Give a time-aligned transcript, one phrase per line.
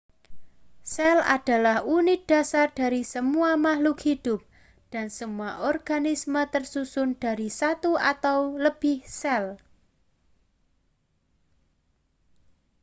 [0.93, 4.39] sel adalah unit dasar dari semua makhluk hidup
[4.93, 9.45] dan semua organisme tersusun dari satu atau lebih sel